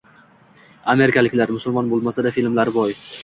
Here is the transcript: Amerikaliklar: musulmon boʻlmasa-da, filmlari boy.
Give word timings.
Amerikaliklar: 0.93 1.53
musulmon 1.57 1.93
boʻlmasa-da, 1.93 2.33
filmlari 2.39 2.75
boy. 2.79 2.97